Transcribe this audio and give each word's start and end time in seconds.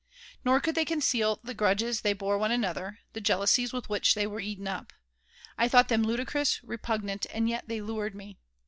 Nor 0.43 0.59
could 0.61 0.73
they 0.73 0.83
conceal 0.83 1.39
the 1.43 1.53
grudges 1.53 2.01
they 2.01 2.13
bore 2.13 2.39
one 2.39 2.49
another, 2.51 2.97
the 3.13 3.21
jealousies 3.21 3.71
with 3.71 3.87
which 3.87 4.15
they 4.15 4.25
were 4.25 4.39
eaten 4.39 4.67
up. 4.67 4.93
I 5.59 5.67
thought 5.67 5.89
them 5.89 6.01
ludicrous, 6.01 6.59
repugnant, 6.63 7.27
and 7.31 7.47
yet 7.47 7.65
they 7.67 7.81
lured 7.83 8.15
me. 8.15 8.39